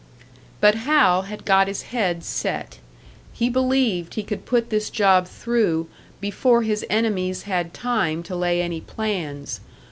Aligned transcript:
But 0.59 0.73
Hal 0.73 1.21
had 1.29 1.45
got 1.45 1.67
his 1.67 1.83
head 1.93 2.23
set; 2.23 2.79
he 3.33 3.51
believed 3.51 4.15
he 4.15 4.23
could 4.23 4.47
put 4.47 4.71
this 4.71 4.89
job 4.89 5.27
through 5.27 5.89
before 6.19 6.63
his 6.63 6.83
enemies 6.89 7.43
had 7.43 7.71
time 7.71 8.23
to 8.23 8.35
lay 8.35 8.63
any 8.63 8.81
plans. 8.81 9.59